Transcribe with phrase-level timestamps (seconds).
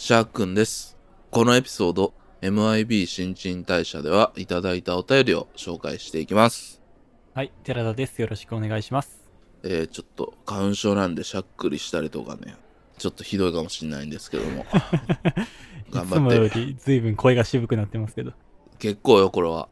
[0.00, 0.96] シャークンです。
[1.30, 6.80] このエピソード、MIB 新陳代謝ではいただいたお便りを紹介していきます。
[7.34, 8.22] はい、寺田です。
[8.22, 9.30] よろしくお願いします。
[9.62, 12.56] えー、ちょっと花粉症なんでしゃっくりしたりとかね、
[12.96, 14.64] ちょっとひどいかもしれないんですけども。
[15.92, 16.60] 頑いつもよ張って。
[16.60, 18.32] り随分声が渋くなってますけど。
[18.78, 19.68] 結構よ、これは。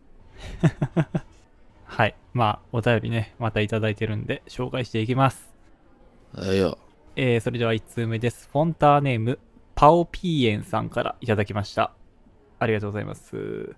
[1.87, 2.15] はい。
[2.35, 5.55] まあ、お便りね、またいただいてるんで、紹介していきます。
[6.35, 6.77] はいよ。
[7.17, 8.51] えー、それでは1通目です。
[8.53, 9.41] フォンターネーム、
[9.79, 11.93] パオピーエンさんからいただきました。
[12.59, 13.77] ありがとうございます。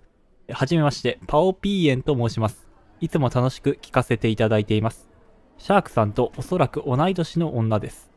[0.49, 2.67] はじめまして、パオピーエンと申します。
[3.01, 5.07] いつも楽しく聞かせていただいています。
[5.59, 8.09] シャークさんとおそらく同い年の女です。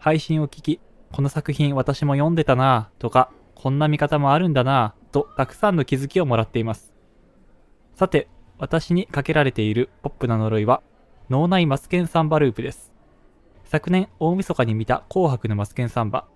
[0.00, 0.80] 配信を聞き、
[1.12, 6.92] この作品私も読んでたなぁとか、こんな見方もあるんだなぁと、たくさんの気づきをもらっています。
[7.94, 8.26] さて、
[8.58, 10.82] 私にかけられているポップな呪いは、
[11.30, 12.92] 脳内マスケンサンバループです。
[13.62, 16.26] 昨年大晦日に見た紅白のマスケンサンバ。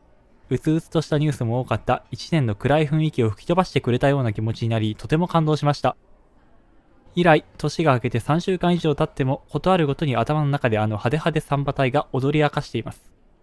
[0.52, 5.96] うつうつとしたニュースも多かった一年の暗い雰囲気を吹き飛ばしてくれたような気持ちになり、とても感動しました。
[7.14, 13.00] 以来、年が明けて3週間以上経っても、ことあるごとに頭の中であの派手派手サンバ隊が踊り明かしています。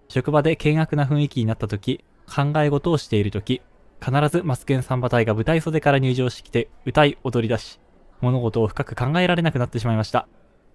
[0.08, 3.64] 職場で険悪な雰囲気になった時、考え事をしている時、
[4.00, 7.80] 必ずマスケンサンバ隊が舞台袖から入場してきて、歌い踊り出し、
[8.22, 10.28] 物事を深く考えられなくなってしまいました。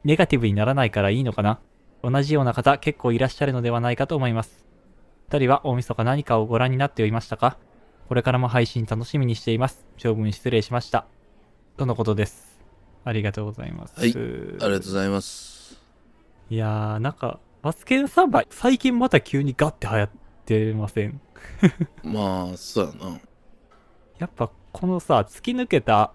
[0.02, 1.60] ネガティブにならないからいいのかな？
[2.02, 4.66] 同じような方結構いらっしゃるのではないかと思います。
[5.30, 7.56] 二人は大晦日何かをご覧になっていましたか？
[8.08, 9.84] これからも配信楽しみにしています。
[9.96, 11.06] 長文失礼しました。
[11.76, 12.60] とのことです。
[13.04, 13.98] ありがとうございます。
[13.98, 15.80] はいありがとうございます。
[16.50, 20.10] いやー、なんか、マスケンサンバ、最近また急にガッて流行っ
[20.44, 21.20] てません？
[22.04, 23.18] まあ、そうやな。
[24.18, 26.12] やっぱこのさ、突き抜けた、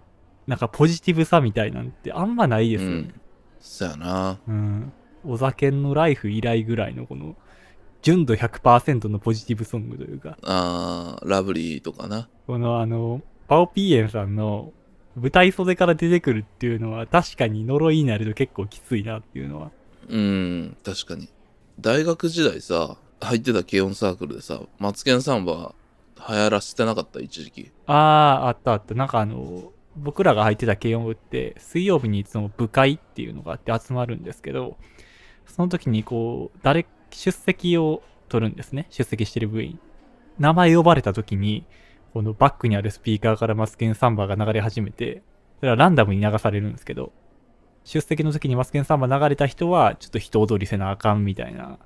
[0.47, 2.95] なんかポジティブさみたいなんてあんまないですよね。
[2.95, 3.21] うん。
[3.59, 4.37] そうやな。
[4.47, 4.93] うん。
[5.25, 7.35] お酒のライフ以来ぐらいのこの、
[8.02, 12.30] 純度100%のポジティブソングというか、あー、ラブリーとかな。
[12.47, 14.72] このあの、パオピーエンさんの
[15.16, 19.71] 舞台袖から出てくるっていうのは確かに呪いになると結構きついなっていうのは。
[20.08, 21.30] うん、確かに。
[21.80, 25.73] 大学時代さ、入ってた軽音サークルでさ、マツケンサンバ
[26.27, 27.71] 流行らせてなかった、一時期。
[27.86, 28.95] あー、あったあった。
[28.95, 34.77] なんかあの、僕らが入ってた軽音部って、水曜日にいつも部会っていうのがあって集まるんですけど、
[35.48, 38.87] その時にこう、誰、出席を取るんですね。
[38.89, 39.80] 出席してる部員。
[40.39, 41.65] 名前呼ばれた時に、
[42.14, 45.21] このバックにあるスピーカーからマスケンサンバが流れ始めて、
[45.59, 47.11] それはランダムに流されるんですけど、
[47.83, 51.77] 出席の時にマスケンサンバ流れた人は、ちょっと人踊りせなあかんみたいな、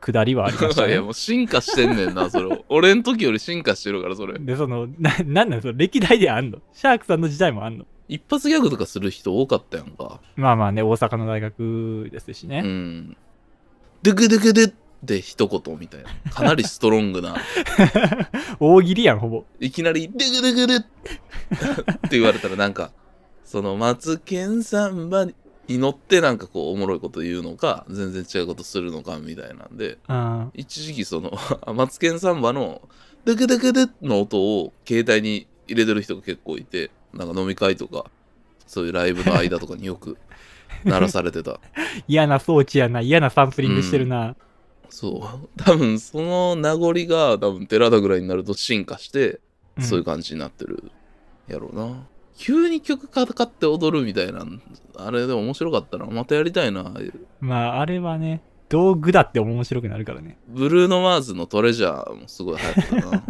[0.00, 1.02] くだりはありました いねや、。
[1.02, 2.64] もう進化してんねんな、それ。
[2.68, 4.38] 俺ん時より進化してるから、それ。
[4.38, 6.58] で、その、な、なんなんその歴代であんの？
[6.72, 7.86] シャークさんの時代もあんの？
[8.08, 10.20] 一発ギャグとかする人多かったやんか。
[10.36, 12.50] まあまあね、大阪の大学ですしう
[14.04, 14.12] ね。
[14.12, 14.14] ん。
[14.14, 16.30] でけでけでって一言みたいな。
[16.30, 17.36] かなりストロングな。
[18.60, 19.44] 大喜利やん、ほぼ。
[19.58, 20.86] いきなり、でけでけでって
[22.12, 22.92] 言われたらなんか、
[23.44, 25.26] その、マツケンサンバ
[25.66, 30.50] に乗ってなんかこう、おもろいこと言うのか、全然違うことするのかみたいなんで、うん。
[30.54, 31.32] 一時期その、
[31.74, 32.82] マツケンサンバの、
[33.24, 38.06] でけでけでの音を携帯に入れてる人が結構いて、なんか飲み会とか、
[38.66, 40.16] そういうライブの間とかによく
[40.88, 41.60] 鳴らされてた。
[42.08, 44.36] 嫌な装置やな、嫌なサンプリングしてるな。
[44.88, 45.48] そう。
[45.56, 49.40] 多分その名残が多分寺田ぐらいになると進化して、
[49.76, 50.92] うんそういう感じになってる
[51.48, 52.06] やろうな。
[52.36, 54.44] 急に曲かかって踊るみたいな、
[54.96, 56.04] あれでも面白かったな。
[56.04, 56.92] またやりたいな。
[57.40, 60.38] まあ、あれはね、道具だって面白くなるからね。
[60.48, 63.22] ブルーノ・マーズのトレジャーもすごい流行ったな。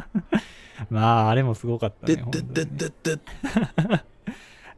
[0.91, 2.25] まあ、あれもすごかったでね。
[2.27, 3.23] ってってっ本当にねてって。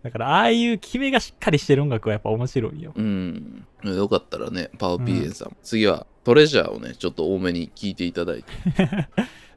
[0.04, 2.92] だから、ああいう決めがしっかりしてる音楽はやっぱ面白いよ。
[2.94, 3.64] うん。
[3.84, 8.52] よかったらね、パオピーエンさん、次はトレジャーをね、ちょっと多めに聞いていただいて。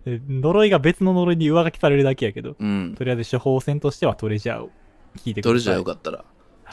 [0.10, 2.96] で呪いが別の呪いに上書きされるだけやけど、うん。
[2.98, 4.70] とりあえず処方箋としてはトレジャーを
[5.18, 5.52] 聞いてください。
[5.52, 6.28] トレジャーよかったら聞いて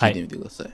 [0.05, 0.23] はい。
[0.23, 0.71] みてください。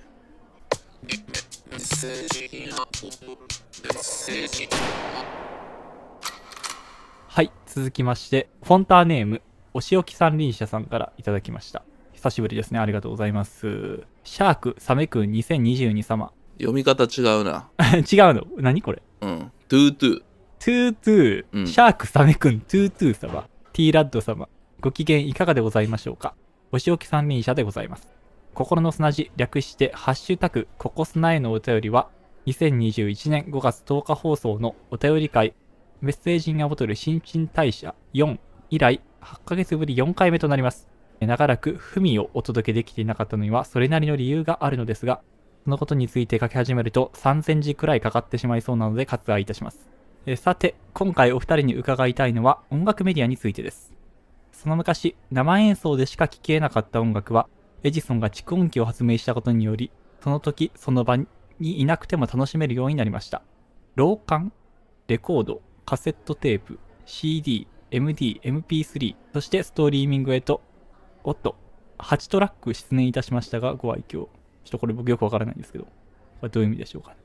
[7.29, 7.51] はい。
[7.67, 9.41] 続きまして、フォンターネーム、
[9.73, 11.83] お仕置き三輪車さんからいただきました。
[12.21, 12.79] 久しぶりですね。
[12.79, 14.05] ありがとうございます。
[14.25, 16.31] シャーク、サメくん2022様。
[16.59, 17.71] 読み方違うな。
[17.97, 18.47] 違うの？
[18.59, 19.01] 何これ？
[19.23, 19.51] うん。
[19.69, 20.19] トゥートゥー。
[20.19, 24.51] トゥートゥうんー、シャークサメくん、トゥートゥー様、ティーラッド様、
[24.81, 26.35] ご機嫌いかがでございましょうか？
[26.73, 28.07] お仕置き三輪車でございます。
[28.53, 32.11] 心の砂地、略して、ハッシュタグ、ココスナへのお便りは、
[32.45, 35.55] 2021年5月10日放送のお便り会、
[36.03, 38.39] メッセージンがボトル新陳代謝4
[38.69, 40.90] 以来、8ヶ月ぶり4回目となります。
[41.27, 45.21] 長らく、ふみをお届けできていなかったのには、それなりの理由があるのですが、
[45.65, 49.91] そのことについて書き始めると3000字くらいかかってしまいそうなので割愛いたします。
[50.27, 53.93] えさて、今回お二人に伺いたいのは音楽メディアについてです。
[54.53, 57.49] その昔、生演奏でしか聴けなかった音楽は、
[57.83, 59.91] エジソンが蓄音機を発明したことにより、
[60.23, 61.27] その時、その場に
[61.61, 63.43] いなくても楽しめるようになりました。
[63.97, 64.51] 老館、
[65.09, 70.61] レコード、カセットテープ、CD、MD、MP3、そしてストリーミングへと、
[71.25, 71.57] おっと、
[71.99, 74.05] 8トラック出演いたしましたが、ご愛嬌。
[74.11, 74.29] ちょ
[74.69, 75.91] っとこれ僕よくわからないんですけど、こ
[76.43, 77.17] れどういう意味でしょうかね。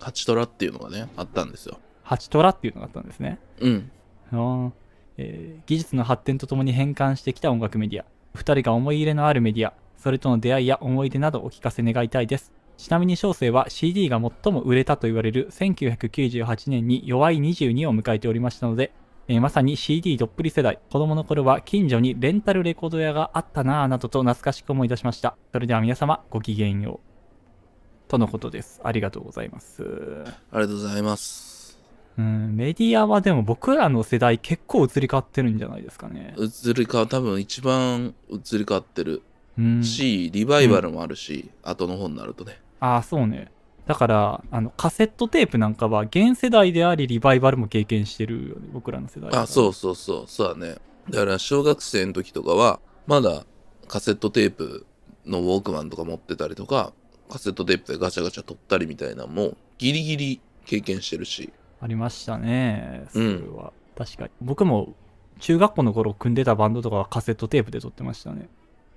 [0.00, 1.78] ハチトラっていうのがね、あったんですよ。
[2.06, 3.38] 8トラっていうのがあったんですね。
[3.60, 3.90] うん。
[4.32, 4.70] あー
[5.18, 8.04] えー技術の発展とともに変換してきた音楽メディア。
[8.34, 12.52] 二人が思い入れのあるメディア、それとの出会いや思い出などお聞かせ願いたいです。
[12.78, 18.92] ちなみに小生は CD が最も売れたと言われる1998年に弱い22を迎えておりましたので、
[19.28, 20.80] えーまさに CD どっぷり世代。
[20.90, 25.36] 子供の頃は近所にレンタルレコード屋があったなぁなどと懐かしく思い出しました。
[25.52, 28.10] それでは皆様ごきげんよう。
[28.10, 28.80] とのことです。
[28.82, 29.84] ありがとうございます。
[30.50, 31.78] ありがとうございます。
[32.18, 36.34] うん、メディアはでも僕らの世代結構移り変わってるんじゃないですかね。
[36.36, 39.22] 移り変わ、多分一番移り変わってる
[39.56, 39.84] うん。
[39.84, 42.60] し、リバイバルもあるし、後の方になるとね。
[42.80, 43.50] ああ、そうね。
[43.86, 49.30] だから、あの、カセットテープなんかは現世代であり、リバイバルも経験してるよね、僕らの世代。
[49.34, 50.76] あ、そうそうそう、そうだね。
[51.10, 53.44] だから小学生の時とかは、まだ
[53.88, 54.86] カセットテープ
[55.26, 56.92] のウォークマンとか持ってたりとか、
[57.28, 61.52] カセットテープでガチャガチャ撮ったりみたいなのも、ギリギリ経験してるし。
[61.80, 63.06] ありましたね。
[63.10, 63.72] それうんは。
[63.98, 64.30] 確かに。
[64.40, 64.94] 僕も、
[65.40, 68.48] 中学校の頃組んでたバンドとかはカセットテープで撮ってましたね。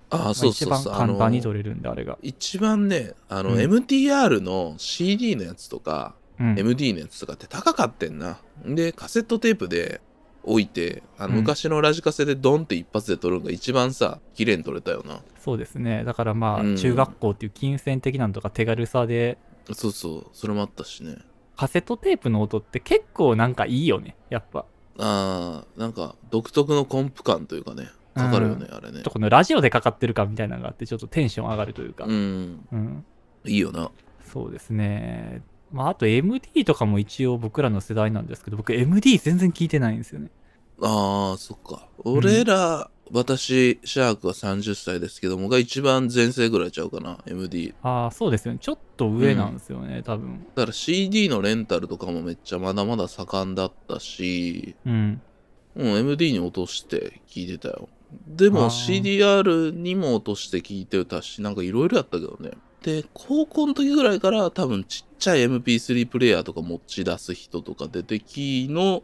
[0.10, 0.70] ああ、そうそうそう。
[0.70, 2.18] まあ一番簡単にあの撮れるんで、あれが。
[2.22, 6.60] 一番ね、あの、うん MTR の CD のやつとか、うん。
[6.60, 8.38] MD のやつとかって高かってんな。
[8.66, 10.02] で、カセットテープで
[10.44, 15.22] 置いて、あのうん昔のラジカセでドンって一発で撮るのが一番さ、綺麗に撮れたよな。
[15.40, 16.04] そうですね。
[16.04, 19.38] だからまあ、うん中学校っていう金銭的なのとか手軽さで、
[19.74, 21.18] そうそう、それもあったしね。
[21.56, 24.66] カセットテープの音って結構なんかいいよね、やっぱ。
[25.00, 29.04] ああ、なんか独特のコンプ感というかね、かかるよね、あれねちょっ。
[29.04, 32.06] とこのラジオでかかってるかみたいなのがあって、ちょっとテンション上がるというか。
[32.06, 33.06] うん、うん。
[33.46, 33.92] いいよな。
[34.26, 35.42] そうですね。
[35.72, 40.30] まあ、あと MD とかも一応僕らの世代なんですけど、僕 MD 全然聞いてないんですよね。
[40.82, 41.88] ああ、そっか。
[42.04, 47.74] 俺ら、私、シャークは30歳ですけども、が一番前世ぐらいちゃうかな、MD。
[47.84, 48.60] ああ、そうですよね。
[48.60, 50.46] ちょっと上なんですよね、多分。
[50.56, 55.22] だから CD のレンタルとかもめっちゃまだまだ盛んだったし、うん。
[55.76, 57.90] うん、MD に落として聞いてたよ。
[58.28, 62.52] であもー CDR にも落として聞いてたし、なんかいろいろやったけどね。
[62.84, 69.04] で、高校の時ぐらいから多分ちっちゃい MP3 プレイヤーとか持ち出す人とか出てきの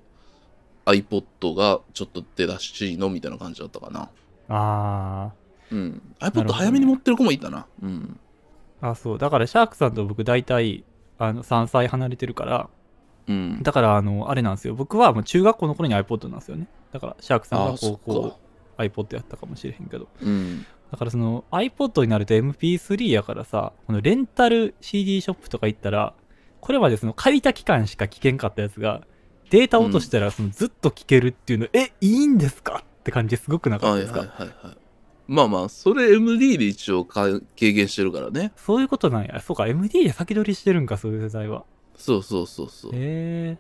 [0.86, 4.10] iPod がちょっと出だしのみたいな感じだったかな。
[4.50, 5.32] あ
[5.72, 6.02] うん。
[6.20, 7.66] iPod ね早めに持ってる子もいたな。
[7.82, 8.20] うん。
[8.82, 8.90] あ。
[8.92, 9.18] あそう。
[9.18, 10.84] だからシャークさんと僕大体、
[11.18, 12.70] あの、3歳離れてるから、
[13.28, 13.64] うん。
[13.64, 14.76] だから、あの、あれなんですよ。
[14.76, 16.68] 僕はもう中学校の頃に iPod なんですよね。
[16.92, 18.40] だから、シャークさんは高校。
[18.78, 20.08] iPod やったかもしれへんけど。
[20.22, 20.66] うん。
[20.92, 26.14] だからその iPod になると MP3 やからさ、このレンタル CD ショップとか行ったら、
[26.60, 29.02] これまでその借りた期間しか聞けんかったやつが、
[29.50, 32.84] データ落としたらそのずっと聞けるっていうの、え、いいんですか？
[33.00, 34.78] って感じですごくなかったはいですか、はいはいはい。
[35.28, 38.52] まあまあ、それ MD で一応か経験してるからね。
[38.58, 39.40] そういうことなんや。
[39.40, 41.64] そうか、MD で先取りしてるんか、そういう世代は。
[41.96, 42.92] そうそうそうそう。
[42.94, 43.58] へえ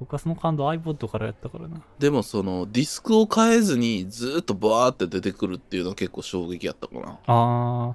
[0.00, 1.80] 僕はその感動 iPod からやったからな。
[1.98, 7.18] でもそのディスクを変えずにずーっとバーって出てくるっていうのは結構衝撃やったかな。
[7.26, 7.94] あー。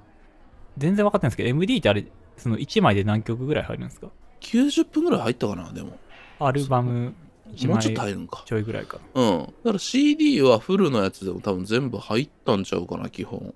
[0.78, 4.08] 全然分かってないんですけど、MD ってあれ、その1枚で何曲ぐらい入るんですか
[4.40, 5.98] ？90分ぐらい入ったかな、でも。
[6.38, 7.12] アルバム
[7.54, 8.42] 1もうちょっと枚入るんか。
[8.46, 8.98] ちょいぐらいか。
[9.14, 9.38] うん。
[9.40, 13.52] だから CD はフルのやつでも多分全部入ったんちゃうかな、基本。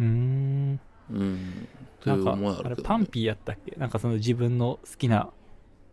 [0.00, 0.80] うーん。
[1.12, 1.68] うん。
[2.00, 2.88] ってないんかう思いああれるけど、ね。
[2.88, 3.74] パンピーやったっけ？
[3.78, 5.30] なんかその自分の好きな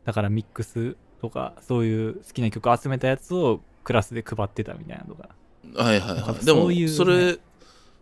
[0.03, 5.29] だからミックスとかそういう好きな曲集めたやつをクラスで配ってたみたいなのが
[5.75, 6.45] はいはいはい。
[6.45, 7.39] でも、そういうねそれ、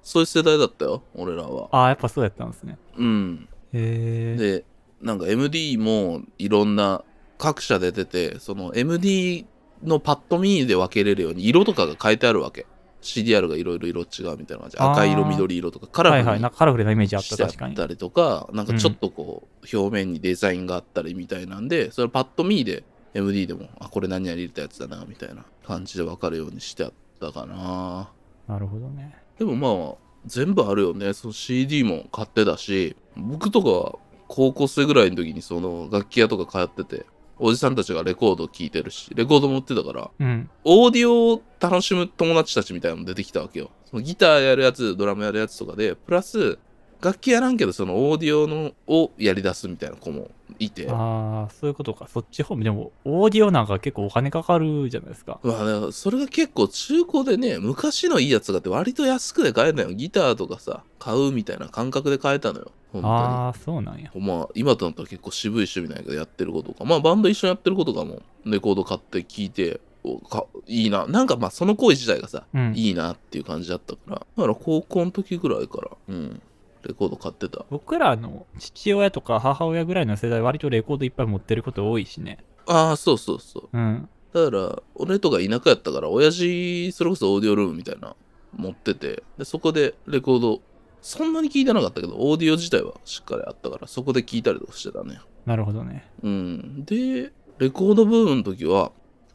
[0.03, 1.69] そういう世代だったよ、俺らは。
[1.71, 3.49] ああやっぱそうやったんですねうん。
[3.73, 4.65] へえで、
[5.01, 7.03] なんか MD もいろんな
[7.37, 9.45] 各社で出て、その MD
[9.83, 12.65] のパッと見で分けれるように色とかが変えてあるわけ。
[13.01, 14.77] CDR がいろいろ色違うみたいな感じ。
[14.77, 22.83] 赤色、緑色とかカラフルにはいはいなんかカラフルなイメージあった確かにったりとか、なんかちょっとこう、表面にデザインがあったりみたいなんで、それパッと見で
[23.15, 28.09] MD でも、あ、これ何々入れたやつだな、みたいな感じで分かるようにしてあったかな。
[28.47, 31.13] なるほどねでもまあ、全部あるよね。
[31.13, 33.95] その CD も買ってたし、僕とかは
[34.27, 37.05] 高校生ぐらいの時にその楽器屋とか通ってて、
[37.37, 43.71] おじさんたちがレコード聴いてるし、レコードも売ってたから、うんオーディオを楽しむ友達たちみたいなのも出てきたわけよ。
[43.85, 46.57] そのギターやるやつ、ドラムやるやつとかで、プラス、
[47.01, 52.07] 楽器やらんけどそのオーディオのをやり出すみたいな子もいてああ、そういうことか。
[52.07, 52.63] そっち方面。
[52.63, 55.39] でも、オーディオなんか結構お金かかるじゃないですか。
[55.43, 64.11] まあ、それが結構中古でね昔のいいやつがあって割と安くで買えたよギターとかさ買うみたいな感覚で買えたのよ本当にああ、そうなんや。
[64.15, 72.73] まあ今となったら結構渋い趣味なんやけどやってることとかまあバンド一緒にやってることとかもレコード買って聴いておかいいななんかまあその行為自体がさ、うん。
[72.75, 76.41] いいなっていう感じだったからだから高校の時ぐらいからうん
[76.85, 77.65] レコード買ってた。
[77.69, 82.39] 僕らの父親とか母親ぐらいの世代割とレコードいっぱい持ってること多いしね。
[82.67, 83.77] ああそうそうそう。
[83.77, 84.09] うん。
[84.33, 88.15] だから俺とか田舎やったから親父それこそオーディオルームみたいな
[88.55, 89.23] 持ってて。
[89.37, 90.61] でそこでレコード
[91.01, 96.07] そんなに聞いてなかったけどオーディオ自体はしっかりあったからそこで聞いたりとかしてたねなるほどね。
[96.23, 96.85] うん。
[96.85, 98.91] でレコードブームの時は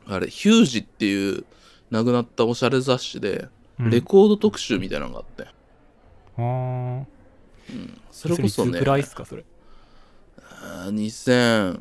[0.06, 1.44] あれヒュージっていう
[1.90, 3.48] 亡くなったおしゃれ雑誌で
[3.80, 5.46] うん、レコード特集みたいなのがあって、
[6.36, 7.04] あー
[7.72, 9.44] うん、それこそねいつぐらいっすか、それ？
[10.62, 11.80] あー2000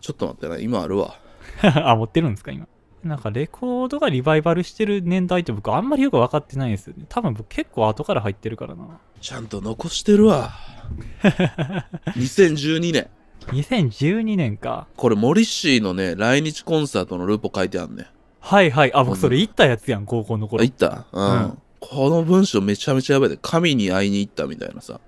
[0.00, 1.16] ちょっと待ってな今あるわ
[1.62, 2.66] あ、持ってるんですか、今？
[3.02, 7.04] なんかレコードがリバイバルしてる年代って僕あんまりよく分かってないんですよね。
[7.10, 8.98] 多分僕結構後から入ってるからな。
[9.20, 10.52] ちゃんと残してるわ
[12.16, 13.08] 2012年
[13.48, 14.86] 2012年か。
[14.96, 18.06] これモリッシーのね来日コンサートのルポ書いてあんね
[18.40, 18.94] はいはい。
[18.94, 20.64] あ、僕それ行ったやつやん、高校のあ頃。
[20.64, 21.58] 行ったうん、うん
[21.90, 23.38] この文章めちゃめちゃやばいで。
[23.40, 25.00] 神に会いに行ったみたいなさ。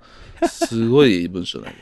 [0.49, 1.75] すごい文章だよ。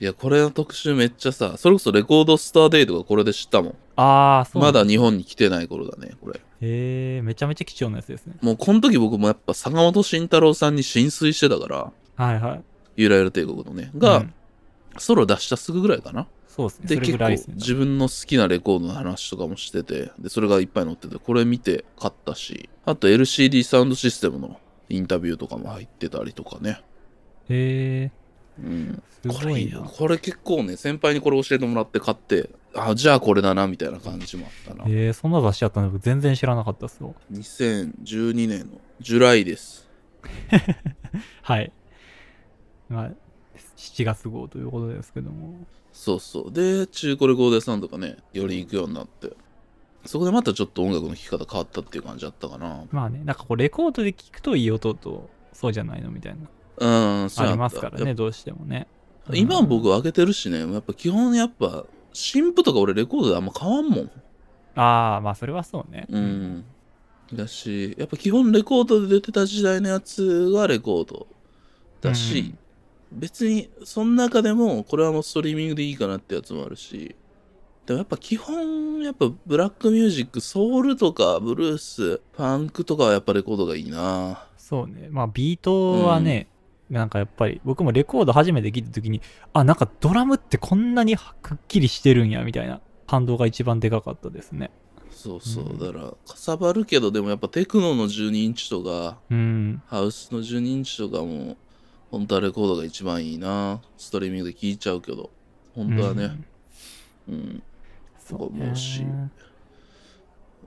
[0.00, 3.74] いやこれの特集めっちゃさそれこそレコードスターデイとかこれで知ったもん。
[3.96, 6.40] ああ、そうまだ日本に来てない頃だねこれ。
[6.60, 8.34] へえ、めちゃめちゃ貴重なやつですね。
[8.42, 11.92] もうこの時僕もやっぱ坂本慎太郎さんに浸水してたから。
[12.16, 12.62] はいはい。
[12.96, 13.90] ゆらゆら帝国のね。
[13.96, 14.34] が、うん。
[14.98, 16.86] ソロ出したすぐぐらいかなそうですね。
[16.86, 16.96] で。
[16.98, 26.82] 結構自分の好きなレコードの話とかもしててでそれがいっぱい載っててこれ見て買ったしあと LCD サウンドシステムのインタビューとかも入ってたりとかね
[27.48, 28.10] へ
[28.58, 29.86] え、うんすこれいいごいな。
[29.86, 35.90] なこれ結構ね先輩にこれ教えてもらって買ってあじゃあこれだなみたいな感じもあったなへえ、そんな雑誌あったの？
[35.90, 37.14] 僕全然知らなかったっすよ。
[37.32, 39.88] 2012年のジュライです
[41.42, 41.72] はい。
[42.88, 43.10] まあ、
[43.76, 45.54] 7月号ということですけども。
[45.92, 46.52] そうそう。
[46.52, 49.32] で中古レコード屋さんとかねより行くようになって。
[50.04, 52.84] そこでまたちょっと音楽の聴き方変わったっていう感じだったかな。
[52.90, 56.48] まあね、なんかこうレコードで聞くといい音と、そうじゃないのみたいな。
[57.22, 58.88] うんそうありますからね、どうしてもね。
[59.26, 59.68] ぱ今うん。
[59.68, 60.60] 僕上げてるしね。
[60.60, 64.10] やっぱ基本やっぱ新譜とか俺レコードであんま変わんもん。
[64.74, 66.06] ああ、まあそれはそうね。
[66.08, 66.64] うん。
[67.32, 71.26] だし、やっぱ基本レコードで出てた時代のやつはレコード
[72.00, 72.54] だし、
[73.14, 77.14] 別にその中でもこれはもうストリーミングでいいかなってやつもあるし、
[77.86, 84.46] でもやっぱ基本、やっぱブラックミュージック、ソウルとかブルース、パンクとかはやっぱレコードがいいな。
[84.56, 85.08] そうね。
[85.10, 86.48] まあビートはね、
[86.90, 89.20] なんかやっぱり僕もレコード初めて聞いた時に、
[89.52, 94.70] あ、なんかドラムってこんなにくっきりしてるんや、みたいな感動が一番でかかったですね。
[95.10, 95.64] そうそう。
[95.64, 99.82] うんだから、かさばるけど、でもやっぱテクノの12インチとか、うん。
[99.86, 101.56] ハウスの12インチとかも、
[102.12, 103.80] 本当はレコードが一番いいな。
[103.96, 105.30] ストリーミングで聴いちゃうけど、
[105.74, 106.36] 本当はね。
[107.28, 107.34] うん。
[107.34, 107.62] うん
[108.24, 109.30] そう思うしね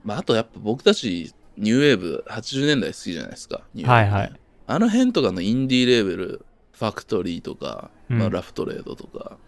[0.04, 3.62] まあ、あとやっぱ僕たちニューウェーブ80年代好きじゃないですか。
[3.74, 9.38] ニューウェーブねはいはいあの辺とかのインディーレーベル、ファクトリーとか、まあ、うんラフトレードとか、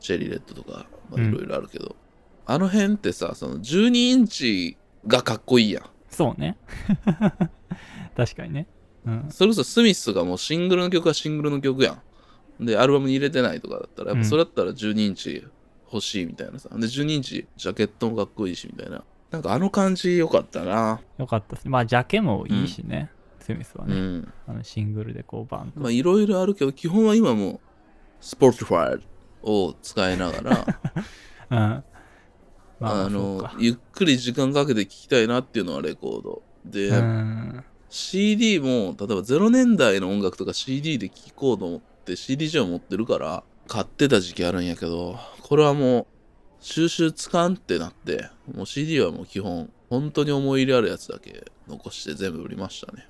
[0.00, 1.96] チェリーレッドとか、まあ、うんいろいろあるけど、
[2.44, 5.84] あの辺ってさ、その12インチがかっこいいやん。
[6.10, 6.58] そうね。
[8.14, 8.66] 確かにね。
[9.06, 9.26] うん。
[9.30, 11.92] それこそスミスとかもシングルの曲はシングルの曲や
[12.60, 12.64] ん。
[12.64, 15.44] で、アルバムに入れてないとかだったら、やっぱそれだったら12インチ
[15.92, 16.68] 欲しいみたいなさ。
[16.70, 19.04] で、12インチジャケットもかっこいいしみたいな。
[19.30, 21.00] なんかあの感じ良かったな。
[21.18, 21.70] よかったですね。
[21.70, 23.10] まあジャケもいいしね。
[23.40, 23.94] スミスはね。
[23.94, 24.32] うん。
[24.46, 25.80] あのシングルでこうバンと。
[25.80, 27.60] まあいろいろあるけど、基本は今も
[28.20, 29.02] Spotify
[29.42, 30.66] を使いながら、
[31.50, 31.84] うん。
[32.78, 36.42] まあ、あのゆっくり時間かけて聴きたいなっていうのはレコード。
[36.64, 37.64] で、うん。
[37.92, 46.06] CD も、例えば0年代の音楽とか CD で聴こうと思って CD を持ってるから、買ってた時期あるんやけど、これはもう、
[46.60, 53.06] 収集つかんってなって、もう CD はもう基本、本当に思い入れあるやつだけ残して全部売りましたね。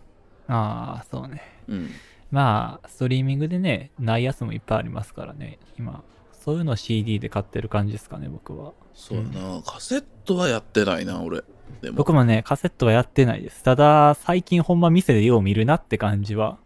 [0.48, 1.42] ああ、そうね。
[1.68, 1.90] うん。
[2.32, 6.02] まあ、ストリーミングでね、ないやつもいっぱいありますからね、今。
[6.32, 8.72] そういうの CD で買ってる感じですかね、僕は。
[8.94, 11.44] そうやな、カセットはやってないな、俺。
[11.80, 13.62] でも、僕もね、カセットはやってないです。
[13.62, 16.58] ただ、最近ほんま店でよう見るなって感じは。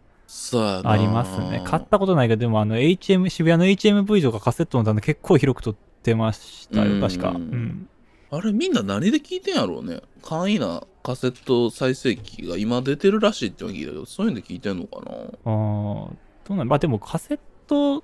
[0.53, 1.61] ありますね。
[1.65, 7.29] 買ったことないけど、でもあの HM、渋谷の HMV とかカセットの棚結構広く撮ってましたよ、うん確か。
[7.29, 7.89] うん。
[8.29, 15.11] あれみんな何で聞いてんやろうね簡易なカセット再生機が今出てるらしいっての聞いたけどそういうので聞いてんのかな？
[15.13, 16.09] あーど
[16.49, 18.03] うなんまあでもカセット、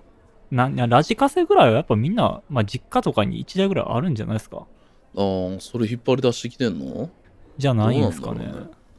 [0.50, 4.66] なんラジカセぐらいはやっぱみんな、まあ実家とかに1台ぐらいあるんじゃないですか
[5.16, 7.10] ああ、それ引っ張り出してきてんの？
[7.58, 8.52] じゃないんですかね。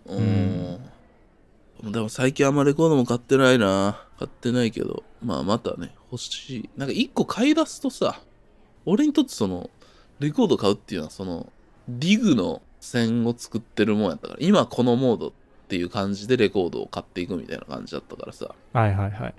[0.07, 0.79] うー
[1.89, 1.93] ん。
[1.93, 4.01] でも最近あんまレコードも買ってないな。
[4.19, 6.71] 買ってないけど、まあまたね、欲しい。
[6.77, 8.21] なんか一個買い出すとさ、
[8.87, 9.71] 俺にとってその、
[10.21, 11.53] レコード買うっていうのはその、
[11.89, 15.33] ディグの線を作ってるもんやったから、今このモードっ
[15.69, 18.55] ていう感じでレコードを買っていくみたいな感じだったからさ。
[18.73, 19.35] はいはいはい。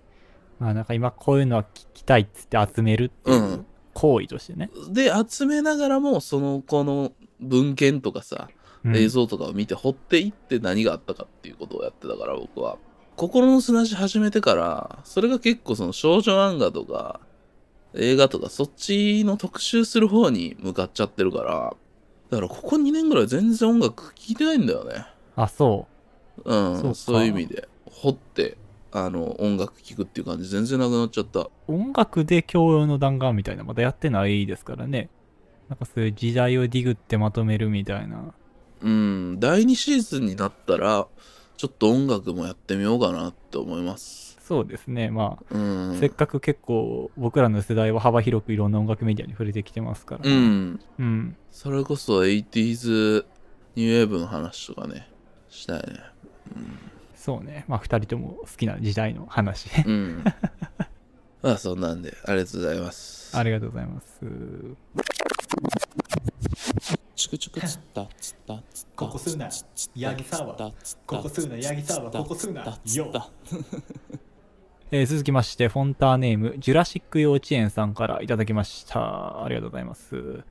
[0.59, 3.65] まあなんか今こういうのは聞きたいっつって集めるっていううん
[3.95, 4.69] 行為としてね。
[4.91, 8.49] で、集めながらも、その、この文献とかさ、
[8.83, 8.95] うん。
[8.95, 12.77] 映像とかを見て掘っていって何があったかっていうことをやってたから僕は。
[13.15, 17.21] 心の砂地始めてからそれが結構その少女漫画とか
[17.93, 21.75] 映画とかそっちの特集する方に向かっちゃってるから
[22.29, 25.05] だからここ2年ぐらい全然音楽聴いてないんだよね。
[25.35, 25.87] あ、そ
[26.43, 26.95] うんそうか。
[26.95, 27.69] そういう意味で。
[27.85, 28.57] 掘って
[28.97, 31.51] あの音楽聴くっていう感じ全然なくなっちゃったう。
[31.67, 35.09] 音楽で教養の弾丸みたいなまだやってないですからね。
[35.67, 38.33] なんかそういう時代をディグってまとめるみたいな。
[38.81, 41.07] うん第2シーズンになったら
[41.57, 45.09] ちょっと音楽もやってみようかなって思いますそうですね。
[45.09, 50.21] まあ、うんせっかく結構僕らの世代は幅広くいろんな音楽メディアに触れてきてますから。
[50.23, 51.35] うんうん。
[51.51, 53.25] それこそ 80s
[53.75, 55.09] ニューウェーブの話とかね、
[55.49, 55.99] したいね。
[57.25, 57.65] そうね。
[57.67, 59.67] まあ二人とも好きな時代の話。
[59.83, 60.23] うん。
[61.41, 63.35] まあそんなんで、ありがとうございます。
[63.35, 64.19] ありがとうございます。
[67.15, 69.49] チクチクつったつったつったここすな
[69.95, 70.37] ヤギサ
[71.07, 73.31] ここすなヤギサここすなよ
[74.91, 79.43] えー続きまして、フォンターネーム、ジュラシック幼稚園さんからいただきました。
[79.43, 80.43] ありがとうございます。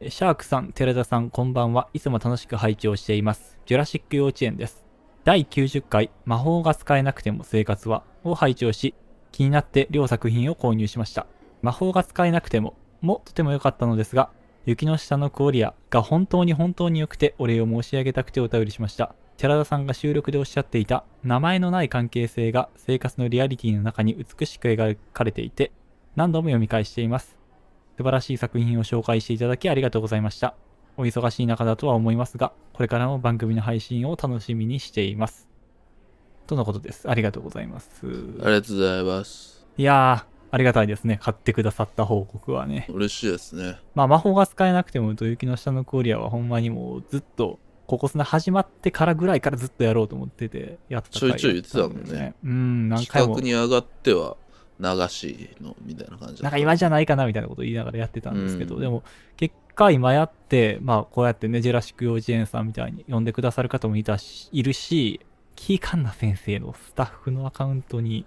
[0.00, 1.88] えーシャークさん、寺田さん、こんばんは。
[1.94, 3.56] いつも楽しく拝聴しています。
[3.66, 4.81] ジュラシック幼稚園です。
[5.24, 8.94] 第90回、魔法が使えなくても生活は、を拝聴し、
[9.30, 11.26] 気になって両作品を購入しました。
[11.62, 14.30] 魔法が使えなくても、もとても良かったのですが、
[14.66, 19.14] 雪の下のクオリアが本当に本当に良くてお礼を申し上げたくてお便りしました。
[19.36, 25.72] 寺田さんが収録でおっしゃっていた名前のない関係性が生活のリアリティの中に美しく描かれていて
[26.14, 27.36] 何度も読み返しています。
[27.96, 30.54] 素晴らしい作品を紹介していただきありがとうございました。
[30.96, 35.48] お忙しい中だとは思いますが、これからも番組の配信を楽しみにしています。
[36.46, 37.08] とのことです。
[37.08, 37.90] ありがとうございます。
[38.02, 39.66] ありがとうございます。
[39.78, 41.18] いやー、ありがたいですね。
[41.22, 42.86] 買ってくださった報告はね。
[42.90, 43.78] 嬉しいですね。
[43.94, 52.34] まあ魔法が使えなくても、と雪の下のクオリアはほんまにもうずっと、ここ砂始まってからぐらいからずっとやろうと思ってて、やった回ちょいちょい言ってたもんね。
[52.44, 53.40] うん、何回も。
[53.40, 54.36] に上がっては
[54.82, 59.02] 流しのみたいな感じなんか今じゃないかなみたいなことを言いながらやってたんですけど、うんでも
[59.36, 65.20] 結果今やって、まあこうやってね、ジェラシック幼稚園さんみたいに呼んでくださる方もいたし、いるし、
[65.56, 68.26] キーカンナ先生のスタッフのアカウントに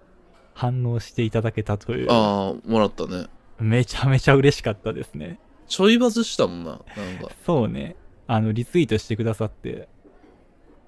[0.54, 3.28] 反応していただけたという、ああ、もらったね。
[3.60, 5.40] めちゃめちゃ嬉しかったですね。
[5.68, 6.72] ちょいバズしたもんな。
[6.72, 6.80] なん
[7.22, 7.32] か。
[7.46, 7.96] そうね、
[8.28, 9.88] あの、リツイートしてくださって、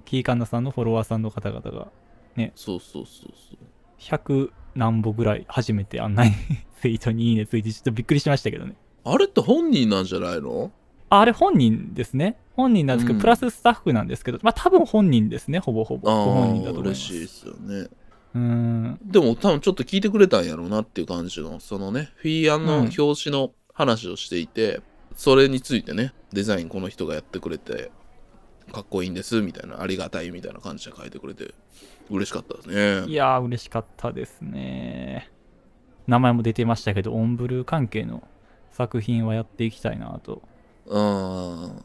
[0.05, 1.91] キーカンナさんのフォロワーさんの方々が
[2.55, 3.57] そうそうそうそう。
[3.99, 6.31] 100何歩ぐらい初めてあんなに
[6.81, 8.75] ツイートにいいねついてちょっとびっくりしましたけどね。
[9.11, 10.71] あれって本人なんじゃないの？
[11.09, 12.37] ああれ本人ですね。
[12.55, 16.09] 本人なんですけど、うんプラススタッフなんですけど、まあ多分本人ですね、ほぼほぼ。
[16.09, 17.07] ごああ本人だと思いま嬉す。
[17.07, 17.87] しいですよね。
[18.35, 18.99] うーん。
[19.03, 24.81] でも多分ちょっと聞いてくれたんやろうなっていう感じの、そのね、フィーアンのうん表紙の話をしていて、
[25.15, 27.91] それについてね、デザインこの人がやってくれて、
[28.71, 31.53] かっこいいんです、みたいな、ありがたいみたいな感じで書いてくれて、
[32.09, 32.67] 嬉しかったです
[33.05, 33.09] ね。
[33.09, 35.31] いやー、嬉しかったですね。
[36.07, 38.23] 名前も出てましたけど、オンブルー関係の
[38.77, 40.43] 作品はやっていきたいなと。
[40.85, 41.83] うん。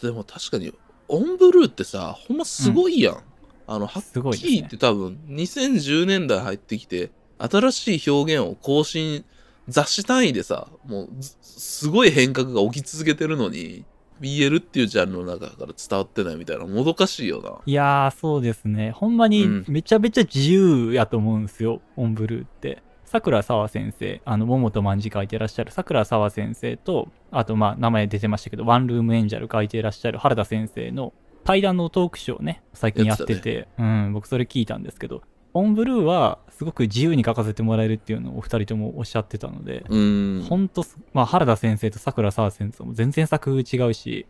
[0.00, 0.72] でも確かに、
[1.08, 3.22] オンブルーってさ、ほんますごいやん。
[3.66, 9.24] あの、はっすごいですねきり言って多分、2010年代入ってきて、新しい表現を更新、
[9.66, 13.84] 雑誌単位でさ、もうず、すごい変革が起き続けてるのに、
[14.20, 17.58] BL っていうジャンルの中から伝わってないみたいな、もどかしいよな。
[17.66, 18.92] いやー、そうですね。
[18.92, 22.82] ほんまにうんめちゃめちゃ自由やと思うんですよ、オンブルーって。
[23.10, 35.22] 桜沢先生、あの、桃と万字書いてらっしゃる桜沢先生と、あと、まあ、名前出てましたけど、ワンルームエンジェル書いてらっしゃる原田先生の対談のトークショーね、最近やってて、やってうん、僕それ聞いたんですけど、
[35.54, 40.44] オンブルーはすごく自由に書かせてもらえるっていうのをお二人ともおっしゃってたので、うーん。
[40.44, 44.26] ほんとす、まあ、原田先生と桜沢先生も全然作風違うし。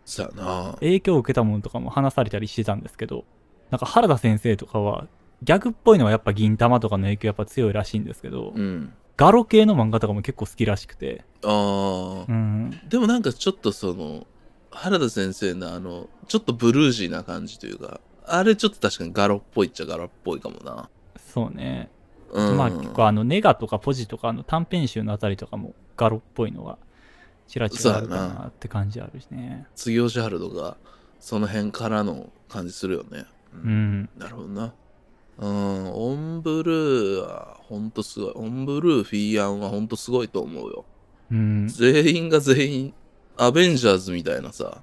[0.80, 3.26] 影響を受けたものとかも話されたりしてたんですけど、
[3.70, 5.06] なんか原田先生とかは、
[5.42, 8.92] ギャグっぽいのはやっぱ銀玉とかの影響やっぱ強いらしいんですけど、うん。
[9.16, 12.24] ガロ系の漫画とかも結構好きらしくて、ああ。
[12.28, 14.26] うん、でもなんかちょっとその
[14.70, 20.88] 原田先生のあのちょっとブルージーな感じというかあれちょっと確かにガロっぽいっちゃガロっぽいかもな
[21.32, 21.90] そうね。
[22.32, 22.56] うん。
[22.56, 26.78] まあ結構あのネガとかポジとかあの短編集のあたりとかもガロっぽいのが
[27.50, 29.66] ちらちらあるかなって感じあるしね。
[29.74, 30.76] 次吉春とか、
[31.18, 33.24] その辺からの感じするよね。
[33.52, 34.08] うん。
[34.16, 34.72] なるほどな。
[35.40, 38.32] うん、オンブルーはほんとすごい。
[38.34, 40.84] オンブルー、フィーアンはほんとすごいと思うよ。
[41.32, 41.68] うん。
[41.68, 42.94] 全員が全員、
[43.38, 44.82] アベンジャーズみたいなさ、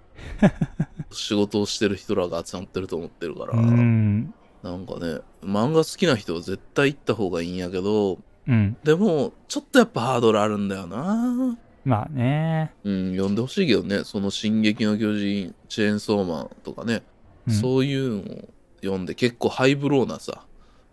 [1.11, 4.33] 仕事をしてる人らが集まってると思ってるから、うん。
[4.63, 8.17] なんかね、漫画好きな人は絶対行った方がいいんやけど、
[8.47, 8.75] うん。
[8.83, 11.55] でも、ちょっとやっぱハードルあるんだよな。
[11.85, 12.73] まあね。
[12.83, 17.03] うん、読んでほしいけどね、その進撃の巨人、チェーンソーマンとかね、
[17.47, 18.49] うんそういうのを
[18.81, 20.45] 読んで結構ハイブローなさ、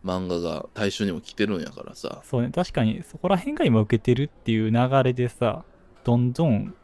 [0.04, 2.50] 漫画が大衆にも来てるんやからさ、そうね。
[2.54, 5.64] 確かにそこら辺が今受けてるっていう流れでさ、
[6.04, 6.74] どんどん、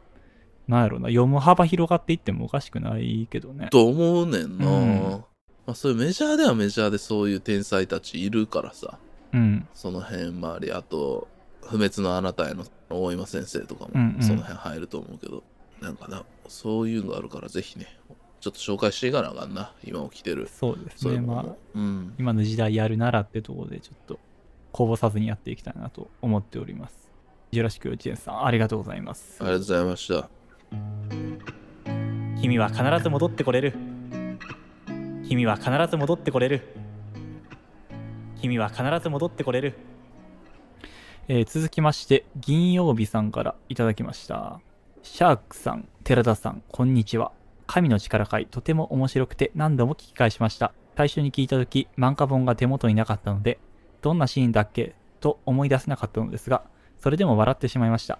[0.67, 3.69] なんやろな、読む幅広がっていってもおかしくないけどね。
[3.71, 4.67] と思うねんな。
[4.67, 5.25] うん
[5.67, 8.99] まあそういうメジャーではメジャーでそういう天才たちいるからさ、
[9.33, 9.69] うん。
[9.75, 11.29] その辺周り、あと、
[11.63, 15.45] 不滅のあなたへの大今先生とかうんうんもその辺入ると思うけど、
[15.81, 17.87] なんかな、そういうのがあるからぜひね、
[18.41, 20.49] ちょっと紹介していかなあかんな、今起きてる。
[20.49, 21.21] そうですね。
[21.21, 22.15] まあうん。
[22.19, 24.19] 今の時代やるならってところでちょっと
[24.73, 27.11] こぼさずにやっていきたいなと思っております。
[27.53, 29.45] ジュラシック幼稚園さん、ありがとうございますあ。
[29.45, 30.31] りがとうございました。
[32.41, 33.75] 君は必ず戻ってこれる。
[35.29, 36.63] 君は必ず戻ってこれる。
[38.41, 39.75] 君は必ず戻ってこれる。
[41.29, 44.61] えー続きまして、銀曜日さんからいただきました。
[45.03, 47.33] シャークさん、寺田さん、こんにちは。
[47.73, 50.73] 神の力会、とても面白くて何度も聞き返しました。
[50.97, 53.61] 最初に聞いたとき、漫画本が手元になかったので、
[54.03, 54.97] どんなシーンだっけ？
[55.21, 56.65] と思い出せなかったのですが、
[56.99, 58.19] それでも笑ってしまいました。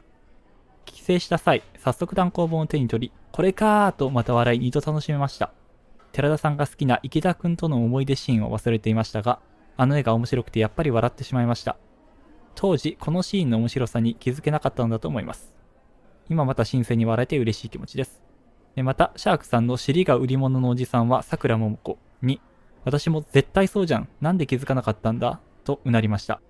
[0.85, 5.53] 帰省した際、早速単行本を手に取り、これかーとまた笑い二度楽しめました。
[6.13, 9.41] 寺田さんが好きな池田くんとの思い出シーンを忘れていましたが、
[9.77, 11.77] あの絵が面白くてやっぱり笑ってしまいました。
[12.55, 15.53] 当時、このシーンの面白さに気づけなかったのだと思います。
[16.29, 18.30] 今また新鮮に笑えて嬉しい気持ちです。
[18.77, 22.41] また、シャークさんの尻が売り物のおじさんは桜桃子に、
[22.85, 24.09] 私も絶対そうじゃん。
[24.21, 25.41] なんで気づかなかったんだ？
[25.65, 26.41] とうなりました。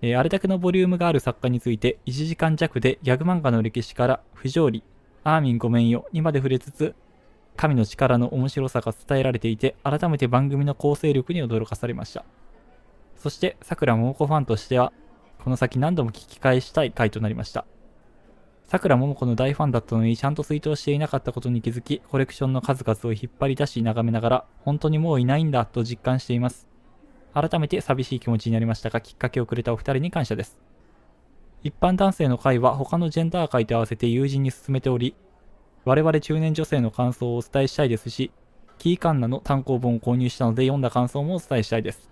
[0.00, 4.82] えーあれだけのボリュームがある作家について1時間弱でギャグ漫画の歴史から不条理、
[5.24, 6.94] アーミンごめんよにまで触れつつ、
[7.56, 12.24] 神の力の面白さが伝えられていて、改めて番組の構成力に驚かされました。
[13.16, 14.92] そして、桜桃子ファンとしては、
[15.42, 17.66] この先何度も聞き返したい回となりました。
[18.68, 26.68] 桜桃子の大ファンだったのにちゃんと追悼していなかったことに気づき、コレクションの数々を引っ張り出し眺めながら、本当にもういないんだと実感しています。
[27.32, 30.60] 改めて寂しい気持ちになりましたが、きっかけをくれたお二人に感謝です。
[31.62, 35.14] 一般男性の会は他のジェンダー会と合わせて友人に勧めており、
[35.86, 38.32] 我々中年女性の感想をお伝えしたいですし、
[38.76, 42.10] キーカンナの単行本を購入したので読んだ感想もお伝えしたいです。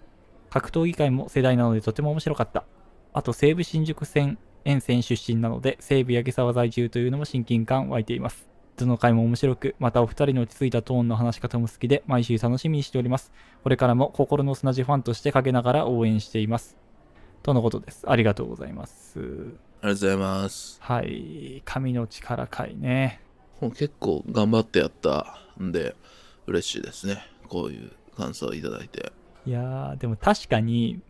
[0.48, 2.64] 格闘技会も世代なのでとても面白かった。
[3.12, 8.48] あと西武新宿線沿線出身なので西武八木沢在住というのも親近感湧いています。
[8.76, 13.32] どの回も面白く、またお二人の落ち着いたトーンの話し方も好きで毎週楽しみにしております。
[13.62, 16.76] これからも心の砂地ファンとして陰ながら応援しています。
[17.42, 18.04] とのことです。
[18.06, 19.20] ありがとうございます。
[19.20, 20.78] ありがとうございます。
[20.82, 21.62] はい。
[21.64, 23.20] 神の力会ね。
[23.60, 25.94] もう結構頑張ってやったんで、
[26.46, 27.24] 嬉しいですね。
[27.48, 29.12] こういう感想をいただいて。
[29.46, 31.00] いやー、でも確かに、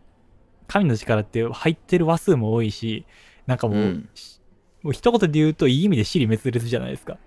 [0.67, 3.05] 神の力って入ってる話数も多いし、
[3.47, 4.37] なんかもう、うんし
[4.83, 7.17] もう一言で言うといい意味で尻滅裂じゃないですか。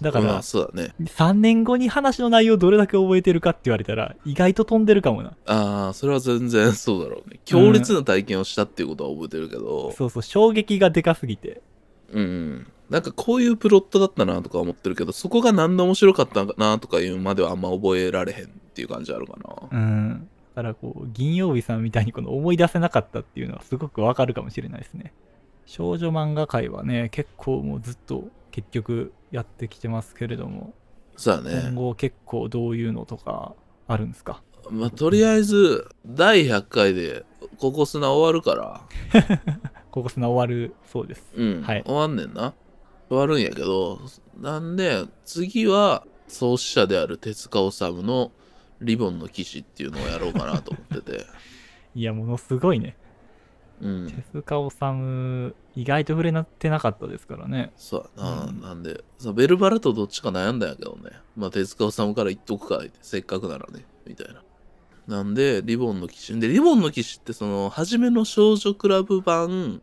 [0.00, 0.94] だから、まあそうだね。
[1.00, 5.36] 3年後に話の内容どれだけ覚えてるかって言われたら、意外と飛んでるかもな。
[5.46, 7.40] ああ、それは全然そうだろうね。
[7.44, 11.60] 強烈な体験をしたっていうことは覚えてるけど、そうそう、衝撃がでかすぎて。
[12.12, 12.66] うん。
[12.88, 19.34] なんかこういうプロットだったなとか思ってるけど、そこが何で面白かったなとかいうまではあんま覚えられへんっていう感じあるか
[19.70, 19.78] な。
[19.78, 20.28] うん。
[20.54, 25.12] だからこう、銀曜日さんみたいにこの思い出せなかったっていうのはすごくわかるかもしれないですね。
[25.72, 30.74] 少女漫画界はね、結構もうずっと結局やってきてますけれども、
[31.16, 31.62] そうだね。
[31.68, 33.54] 今後結構どういうのとか
[33.86, 34.42] あるんですか？
[34.68, 37.24] まあとりあえず、第100回で、
[37.58, 38.80] ここ砂終わるから、
[39.92, 41.32] ここ砂終わるそうです。
[41.36, 42.52] うん、はい終わんねんな。
[43.08, 44.00] 終わるんやけど、
[44.40, 48.32] なんで、次は、創始者である手塚治虫の
[48.80, 51.24] リボンの騎士っていうのをやろうかなと思ってて。
[51.94, 52.96] いや、ものすごいね。
[53.80, 54.10] うん。
[54.10, 57.72] 手塚治虫、意外と触れなってなかったですからね。
[57.76, 61.10] そうやな、うんなんで、そうベルバラとどっちか悩んだんやけどね。
[61.36, 64.42] まあ、手塚治虫から言っとくか、せっかくならね、みたいな。
[65.06, 66.38] なんで、リボンの騎士。
[66.38, 69.82] で、リボンの騎士って、その、初めの少女クラブ版、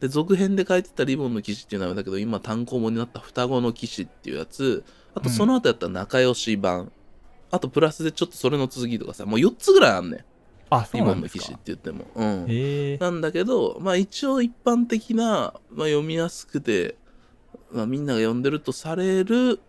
[0.00, 6.90] で、続編で書いてたリボンの騎士っていう名前だけど、今単行本になった双子の騎士っていうやつ、あとうんその後やったら仲良し版、
[7.52, 10.24] あとプラスでちょっとそれの続きとかさ、もう4つぐらいあんねん。
[10.74, 11.60] あ、そリうなんですかボンの騎士って。
[11.66, 12.06] 言っても。
[12.14, 12.98] うん。
[12.98, 16.96] なんだけど、まあ一応一般的な、まあ、読みやすくて、
[17.70, 19.60] まあ、みんなが読んでるとされる、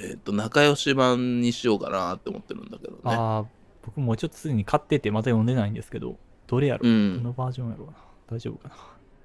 [0.00, 3.00] えっ、と、仲良し版にしようかなって思ってるんだけどね。
[3.04, 3.46] ああ、
[3.82, 7.22] 僕もうちょっとすでに買っててまた読んでないんですけど、どれやろ、どうん。
[7.22, 7.94] のバージョンやろうな？
[8.30, 8.74] 大丈夫かな？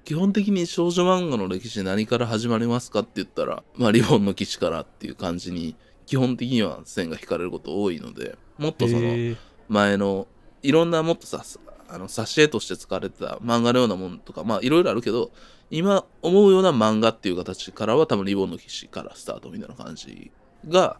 [0.04, 9.36] 基本的に少女漫画の歴史何から始まりますかって言ったら、まあリボンの騎士からっていう感じに、基本的には線が引かれること多いので、もっとその。
[9.68, 10.26] 前の
[10.64, 11.44] いろんなもっとさ
[11.88, 15.30] あの挿絵として使われてた漫画のようなものとかまあいろいろあるけど
[15.70, 20.32] 今思うような漫画っていう形からは多分リボンの騎士からスタートみたいな感じ
[20.66, 20.98] が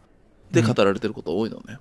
[0.51, 1.79] でうん語られてること多いのね、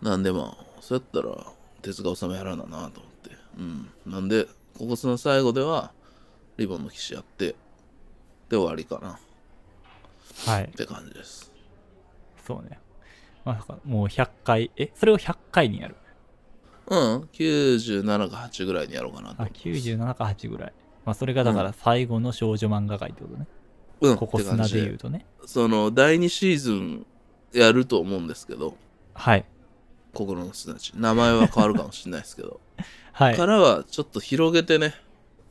[0.00, 1.46] なんでまあそうやったら
[1.82, 4.46] 手塚治虫やらななと思ってうんなんで
[4.78, 5.92] ここの最後では
[6.56, 7.54] リボンの騎士やって
[8.48, 9.18] で終わりかな
[10.46, 10.68] はいっ。
[10.70, 11.52] て感じです
[12.46, 12.78] そうね。
[13.44, 15.96] まあ、もう100回、え、それを100回にやる。
[16.88, 20.72] うん97か8ぐらいにやろうかなとあ、97か8ぐらい。
[21.04, 23.46] まあ、それがだから最後の少女漫画界ってことね。
[24.00, 25.26] うんここ砂で言うとね。
[25.46, 27.06] その第2シーズン
[27.52, 28.76] やると思うんですけど、
[29.14, 29.44] はい。
[30.12, 30.92] 心の砂地。
[30.94, 32.60] 名前は変わるかもしれないですけど、
[33.12, 33.46] はいか。
[33.46, 34.94] らはちょっと広げてね、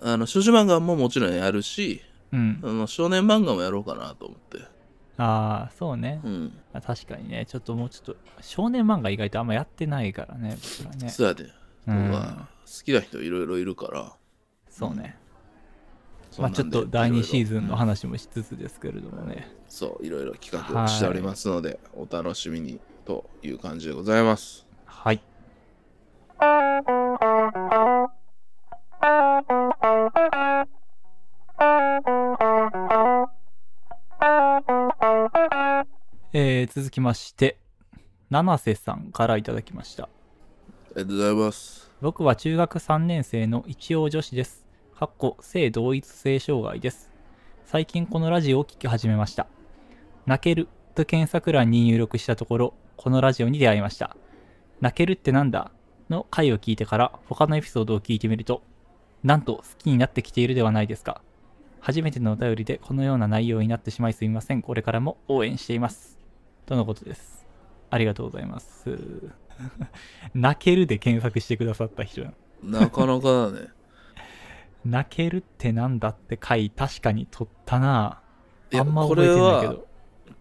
[0.01, 2.01] あの少女漫画ももちろんやるし、
[2.33, 2.67] うんあ。
[2.67, 4.59] の少年漫画もやろうかなと思って。
[5.17, 6.21] ああ、そうね。
[6.23, 6.53] うん。
[6.73, 11.09] まあ確かにね、ちょっともうちょっと、少年漫画意外とあんまやってないからね、僕らね。
[11.09, 11.43] そうやで。
[11.43, 11.51] うん
[11.87, 14.13] 僕は好きな人いろいろいるから。
[14.69, 15.17] そうね。
[16.31, 19.51] そんまあちょっと第2シーズンの話もしつつですけれどもね。
[19.67, 24.65] そう、いろいろ企画をしておりますので、お楽しみにという感じでございます。
[24.85, 25.21] はい。
[36.33, 37.57] えー、続きまして、
[38.29, 40.03] 七瀬さんからいただきました。
[40.03, 40.07] あ
[40.95, 41.91] りがとうございます。
[42.01, 44.65] 僕は中学3年生の一応女子です。
[44.97, 47.11] かっこ性同一性障害です。
[47.65, 49.47] 最近このラジオを聞き始めました。
[50.25, 54.15] 泣けると検索欄に入力したところ、このラジオに出会いました。
[54.79, 55.69] 泣けるってなんだ？
[56.09, 58.63] の回を聞いてから他のエピソードを聞いてみると、
[59.21, 61.21] なんと好きになってきているではないですか。
[61.81, 64.61] 初めてのお便りでこのような内容になってしまいすみません。
[64.61, 66.20] これからも応援しています。
[66.71, 67.45] とのことです。
[67.89, 68.97] ありがとうございます。
[70.33, 73.67] 泣けるで検索してくださった人やなかなかだね。
[74.85, 78.21] 泣けるってなんだって回確かに取ったな
[78.73, 79.87] あんま覚えてないけこれはど。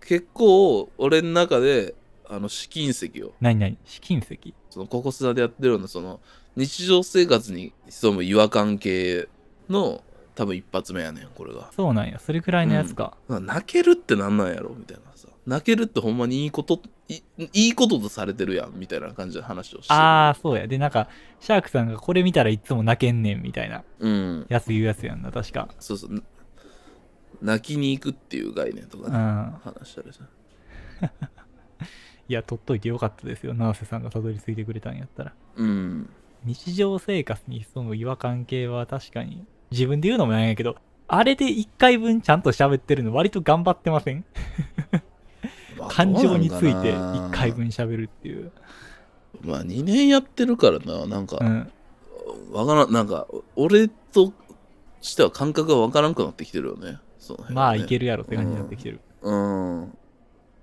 [0.00, 1.96] 結構俺の中で
[2.28, 3.76] あの試金石を何何？
[3.84, 4.54] 試金石？
[4.70, 6.20] そのココスナでやってるようなその
[6.54, 9.28] 日常生活に潜む違和感系
[9.68, 10.04] の
[10.36, 12.20] 多分一発目やねんこれがそうなんや。
[12.20, 13.16] それくらいのやつか。
[13.28, 15.10] 泣けるってなんなんやろみたいなさ
[15.46, 17.22] 泣けるってほんまにいいことい
[17.53, 20.66] いいこととされてるやんみたいな感じで話をしてるああ、そうや。
[20.66, 21.09] で、なんか、
[21.40, 25.68] シャークさんがこれ見たらいつも泣けんねんみたいなうんやつ言うやつやんな、確か。
[25.81, 26.22] そうそう
[27.42, 29.72] 泣きに行くっていう概念とかね、うん。
[29.74, 30.24] 話したりさ
[32.29, 33.55] いや、取っといてよかったですよ。
[33.55, 35.33] 七瀬さんがたどり着いてくれたんやったら。
[35.57, 36.11] うん
[36.44, 40.76] 日常生活に潜む違和感系は確かに、自分で言うのもなんやけど、
[41.09, 44.24] あれで1回分ちゃんと喋ってるの割と頑張ってません？
[44.79, 44.79] まあ
[45.88, 48.52] 感情についてどうなんかな1回分喋るっていう。
[49.42, 51.72] まあ2年やってるからななんか、うん。
[52.52, 54.32] わからん、なんか、俺と
[55.00, 56.98] しては感覚がわからんくなってきてるよね。
[57.18, 59.00] その辺まあ、いけるやろって感じになってきてる。
[59.22, 59.96] うん。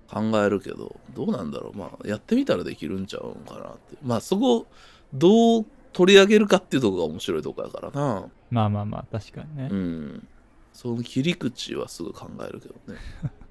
[0.09, 1.77] 考えるけど、どうなんだろう。
[1.77, 3.97] まあ、やってみたらできるんちゃうんかなって。
[4.03, 4.67] まあ、そこ、
[5.13, 8.27] どう取り上げるかっていうところが面白いとこやからな。
[8.49, 9.69] まあまあまあ、確かにね。
[9.71, 10.27] うん。
[10.73, 12.99] その切り口はすぐ考えるけどね。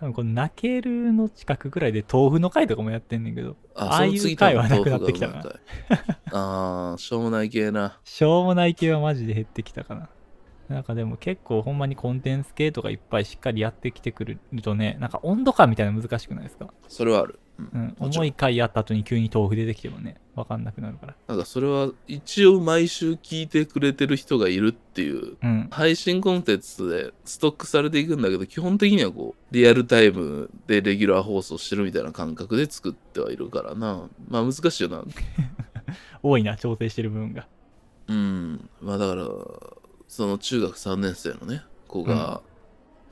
[0.00, 5.42] この泣けるの近くぐらいで豆腐の回とかもやってんねんけど、ああいう回はなくなってきたな
[6.32, 7.98] ああ、しょうもない系な。
[8.02, 10.08] しょうもない系はマジで減ってきたかな。
[10.68, 16.72] なんかでも結構ほんまにコンテンツ系とかいっぱいしっかりやってきてくるとね、なんか温度感みたいなの難しくないですか？
[16.88, 17.38] それはある。
[17.72, 17.96] うん。
[17.98, 21.14] 重い回やった後に急に豆腐出てきてもね、わかんなくなるから。
[21.26, 25.68] なんかそれは一応毎週聞いてくれてる人がいるっていううん。
[25.70, 34.08] 配信コンテンツでストックされていくんだけど基本的にはこうリアルタイムでレギュラー放送してるみたいな感覚で作ってはいるからな。
[34.28, 35.04] まあ難しいよな。
[36.22, 37.46] 多いな、調整してる部分が。
[38.08, 38.70] うん。
[38.80, 39.24] まあだから
[40.08, 42.42] その中学3年生のね子が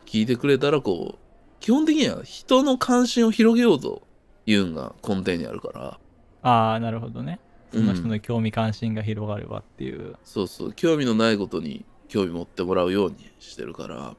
[0.04, 1.18] 聞いてくれたらこう
[1.60, 4.02] 基本的には人の関心を広げようと
[4.50, 5.98] いうんが根底にあるから
[6.42, 7.38] ああ、なるほどね。
[7.72, 10.16] その人うんの興味関心が広がればっていう。
[10.24, 14.16] そうそう興味のないことに興味持ってもらうようにしてるから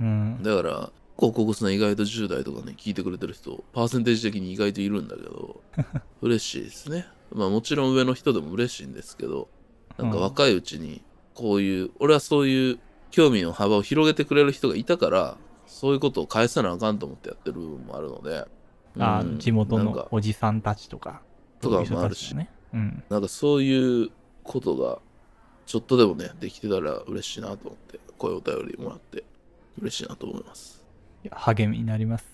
[0.00, 0.42] うん。
[0.42, 5.60] だから、高校スな意外と10代とかね、聞いてくれてる人、パーセンテージ的に意外といるんだけど、
[6.22, 7.06] 嬉しいですね。
[7.32, 9.48] まあもちろん上の人でも嬉しいんですけど、
[9.98, 11.02] なんかうん若いうちに
[11.34, 12.78] こういう、俺はそういう
[13.10, 18.44] 興味の幅を広げてくれる人がいたから、そういうことを返さなあかんと思ってやってる部分もあるので、
[18.98, 21.22] あうん地元のおじさんたちとか。
[21.60, 22.50] とかもあるしね。
[22.72, 23.02] うん。
[23.08, 24.10] なんかそういう
[24.42, 24.98] ことが
[25.66, 29.24] ちょっとでもねできてたら嬉しいなと思ってこういうお便りもらって
[29.80, 30.84] 嬉しいなと思います
[31.24, 32.26] いや励みになります。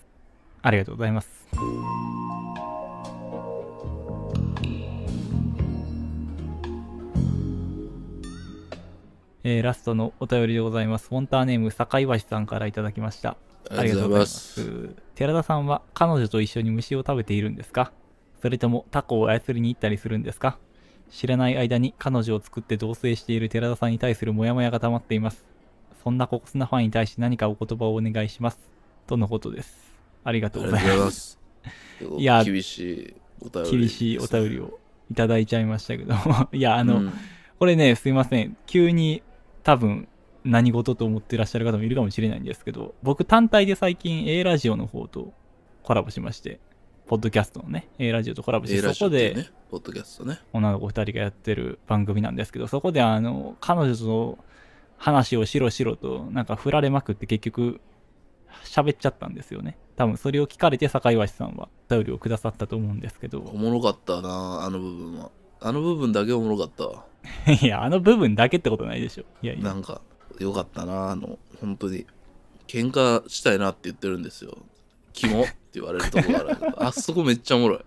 [0.61, 1.47] ありがとうございます。
[9.43, 11.07] えーラストのお便りでございます。
[11.09, 13.37] フォンターネーム、坂岩さんからいただきました。
[13.69, 17.91] ありがとうございます寺田さんは彼女と一緒に虫を食べているんですか？
[18.41, 20.57] それともタコを操りに行ったりするんですか？
[21.09, 25.45] 知らない間に彼女を作って同棲している寺田さんに対するモヤモヤが溜まっています。
[26.03, 28.59] そんなココスなファンに対して何かお言葉をお願いします。
[29.07, 29.91] とのことです。
[30.23, 31.09] ありがとうございま。
[31.11, 31.39] す
[32.17, 34.79] いや厳しいお便り厳しいお便りを
[35.11, 36.15] いただいちゃいましたけど
[36.53, 37.11] いや、ああの、
[37.59, 38.57] これね、すいません。
[38.65, 39.21] 急に
[39.63, 40.07] 多分
[40.43, 45.33] 何事と思ってらっしゃる方もいるかもしれないんですけど、僕単体で最近 A ラジオの方と
[45.83, 46.59] コラボしまして、
[47.07, 50.39] ポッドキャストのね、A ラジオとコラボして、そこでポッドキャストね。
[50.53, 54.39] 女の子2人がやってる番組なんですけど、そこであの、彼女と
[54.97, 57.81] 話をしろしろと、なんか振られまくって結局、
[58.63, 59.77] 喋っちゃったんですよね。
[59.95, 67.05] 多分それを聞かれて坂岩さんはお便りをくださったと思うんですけおど、もろかったなあの部分はあの部分だけおもろかったわ
[67.61, 69.23] いや、あの部分だけってことないでしょ。
[69.41, 69.63] いやいや。
[69.63, 70.01] なんか
[70.39, 72.05] よかったなあの本当に
[72.67, 74.57] 喧嘩したいなって言ってるんですよ
[75.13, 77.79] キモって言われるとこがあるけど あそこめっちゃおもろい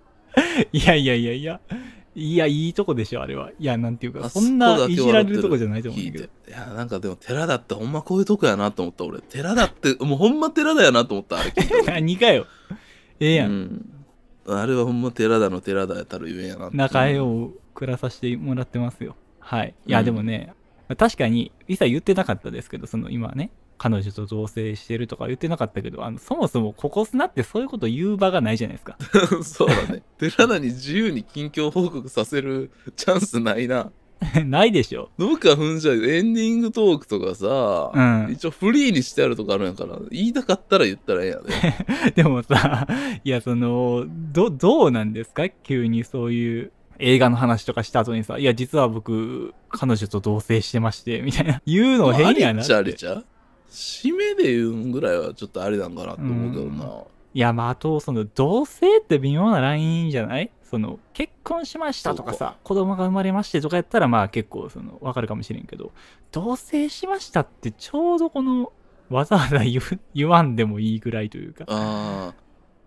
[0.73, 1.61] いやいやいやいや、
[2.17, 3.51] いや、いいとこでしょ、あれは。
[3.59, 6.51] いや、なんていうか、あそんないじられるとこじゃないと思うけどて。
[6.51, 12.47] いやなんかでも寺田ってほんまこういうとこやなと思った俺寺田ってもうほんま寺田やなと思ったあれ聞いた時 何かよ。
[13.21, 13.51] ええやん。
[14.47, 19.17] うん、あれはほんま寺田の寺田やったら言えんやなって仲絵を暮らさせてもらってますよ。
[19.41, 19.75] はい。
[19.87, 20.53] いや、うんでもね、
[20.97, 28.97] 確かに、一切言ってなかったですけど、その今ね、彼女と同棲してるとか言ってなかったけど、あの、そもそもココスナってそういうこと言う場がないじゃないですか。
[29.43, 33.91] そうだね寺田に自由に近況報告させるチャンスないな
[34.47, 35.11] ないでしょ。
[35.19, 37.91] どうかふんじゃエンディングトークとかさ、
[38.27, 41.41] うん一応フリーにしてあるとかあるんやから言いたかったら言ったらええんや
[42.11, 42.87] で でもさ、
[43.25, 45.49] いや、その、ど、どうなんですか？
[45.49, 51.61] 急にそういう映画の話とかした後にさ、いや、実は僕、彼女と同棲してまして、みたいな。
[51.67, 52.65] 言うの変やなっ。
[52.65, 53.13] ありっちゃありちゃ。
[53.15, 53.25] う
[53.71, 57.03] 締めで言うんぐらいはちょっとありなんかなと思うけどな、
[57.35, 60.51] いや、まあ、あと、その、同棲って微妙なラインじゃない？
[60.63, 65.93] その、結婚しましたとかさ、子供が生まれましてとかやったら、まあ結構、その、わかるかもしれんけど、
[66.31, 68.73] 同棲しましたってちょうどこの、
[69.11, 69.61] わざわざ
[70.15, 71.65] 言わんでもいいぐらいというか。
[71.69, 72.33] あ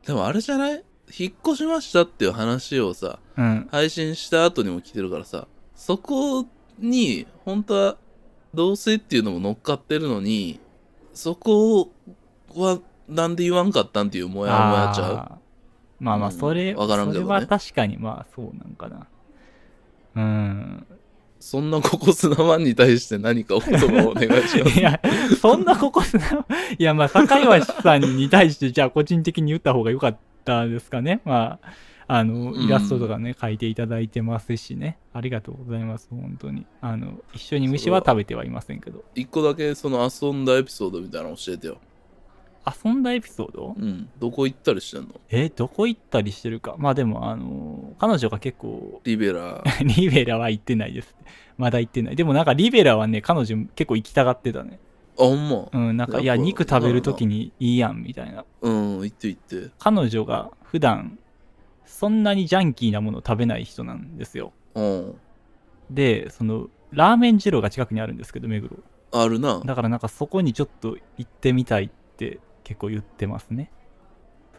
[0.04, 0.08] ー。
[0.08, 0.84] でもあれじゃない？
[1.18, 3.68] 引っ越しましたっていう話をさうん。
[3.72, 6.46] 配信した後にも来てるからさそこ
[6.80, 7.98] に本当は
[8.54, 10.60] 同棲っていうのも乗っかってるのに
[11.14, 11.92] そこ
[12.56, 15.40] はなんで言わんかったんっていうモヤモヤちゃう？
[16.00, 19.08] まあまあ、うんそれ、わからんけどねそれは確かに、まあ、そうなんかな。
[20.16, 20.86] うん。
[21.40, 24.78] そんなココスナワンに対して何かお言葉をお願いします？
[24.80, 25.00] いや、
[25.42, 26.46] そんなここすな、
[26.78, 30.18] いや、まあ、坂岩さんに対して、じゃあ、個人的に言った方が良かっ
[30.48, 31.22] たですかね。
[31.26, 31.74] まあ、
[32.10, 34.98] あの、うんイラストとかね、描いていただいてますしね。
[35.14, 36.66] ありがとうございます、本当に。
[36.82, 39.04] あの、一緒に虫は食べてはいませんけど。
[39.14, 41.78] 一個だけその遊んだエピソードみたいなの教えてよ
[42.84, 43.76] 遊んだエピソード？
[43.80, 45.20] うんどこ行ったりしてんの？
[45.30, 46.76] え、どこ行ったりしてるか？
[46.78, 49.64] まあでも、あの、彼女が結構、リベラ
[49.98, 51.16] リベラは行ってないです。
[51.58, 52.16] まだ行ってない。
[52.18, 54.80] でもなんかリベラはね、彼女結構行きたがってたね。
[55.20, 58.46] あほんまうん、なんか、いや、肉食べるときにいいやん、みたいな。
[58.62, 61.18] うん行って行って彼女が普段、
[61.86, 64.54] そんなにジャンキーなものを食べない人なんですよ。
[64.76, 65.16] うん
[65.90, 68.78] で、その、ラーメン二郎が近くにあるんですけど、目黒。
[69.12, 73.72] あるなだからなんかそこにちょっと行ってみたいって結構言ってますね。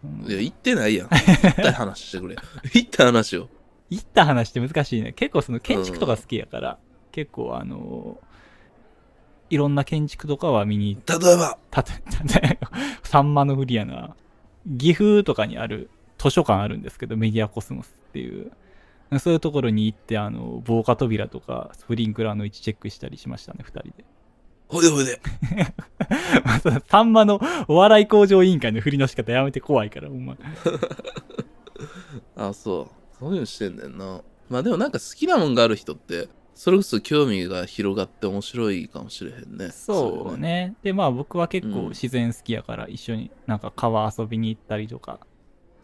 [0.01, 2.37] そのいや行ってないやん 行った話してくれ
[2.73, 3.49] 行った話を
[3.90, 5.12] 行った話って難しいね。
[5.12, 6.79] 結構その建築とか好きやから、
[7.12, 8.18] 結構あの
[9.50, 11.58] いろんな建築とかは見に行って例えば
[13.02, 14.14] サンマのフリやな。
[14.77, 18.52] 岐阜とかにある図書館あるんですけど、メディアコスモスっていう。
[19.18, 24.04] そういうところに行って、あの、防火扉とか、スプリンクラーの位置チェックしたりしましたね、二人で。
[24.68, 25.18] ほいでほいで
[26.44, 30.37] まあそのサンマのお笑い向上委員会の振りの仕方やめて怖いから、ほんま。
[32.37, 36.29] あそうそういうのしてんねんなまあでもなんか好きなもんがある人って
[36.61, 39.69] それこそ興味が広がって面白いかもしれへんね。
[39.71, 40.67] そういね。
[40.71, 40.75] ね。
[40.83, 41.73] で、まあ僕は結うん。
[41.73, 45.21] 構自然好きやから、一緒になんか川遊びに行ったりとか、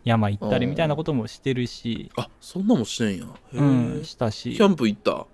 [0.04, 3.26] 山行ったりみたいなこともしてるし、あそんなもんしてんや。
[3.52, 4.52] うん、したし。
[4.56, 5.26] キャンプ行った？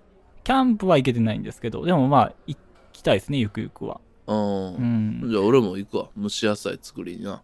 [0.43, 2.57] キャンプは行けてないんですけどでもまあ行
[2.93, 3.99] きたいですねゆくゆくは。
[4.27, 5.29] うんうん。
[5.29, 6.09] じゃあ俺も行くわ。
[6.15, 7.41] 蒸し野菜作りにな。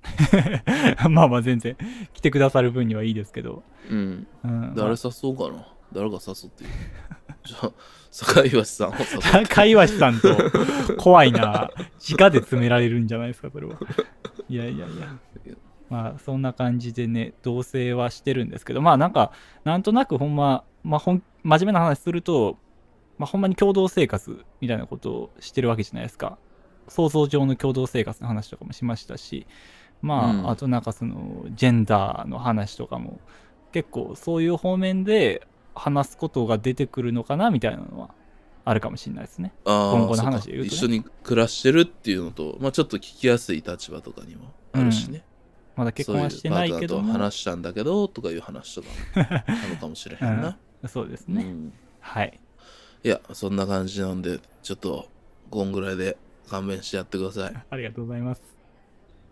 [1.10, 1.76] まあまあ全然
[2.14, 4.28] 来てくださる分にはいいですけど、うん。
[4.44, 5.68] うん、誰誘そうかな。
[5.94, 6.66] 誰が誘って
[8.12, 9.48] 坂岩さんを誘って。
[9.48, 10.36] 高岩さんと
[10.98, 11.72] 怖いな
[12.10, 13.76] 直で詰められるんじゃないですかそれは。
[14.50, 15.56] いやいやいや。
[15.90, 18.82] まあそんな感じでね同棲はしてるんですけど。
[18.82, 19.32] まあなんか
[19.64, 22.58] なんとなくほんま、まあ、ほん真面目な話すると、
[23.18, 26.38] まあ、ほんまに共同生活みたいなことをしてるわけじゃないですか。
[26.88, 29.48] 想像上の共同生活の話とかもしましたし。
[30.02, 30.50] まあ、うん。
[30.50, 33.20] あとなんかそのジェンダーの話とかも。
[33.72, 35.46] 結構そういう方面で
[35.78, 38.10] 話すことが出てくるのかなみたいなのは
[38.66, 39.54] あるかもしれないですね。
[39.64, 45.24] 今後の話で言うとね一緒に暮らしてるっていうのと、まあ、ちょっと聞きやすい立場とかにもあるしね、
[45.76, 50.58] まだ結婚はしてないけど話したんだけどとかいう話とかもあるかもしれへんな、
[50.88, 51.44] そうですね。
[51.44, 52.40] うん、はい。
[53.04, 55.08] いやそんな感じなんでちょっと
[55.50, 56.18] こんぐらいで
[56.50, 58.57] 勘弁してやってくださいありがとうございます。